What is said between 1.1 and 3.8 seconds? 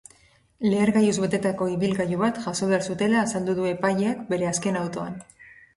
betetako ibilgailu bat jaso behar zutela azaldu du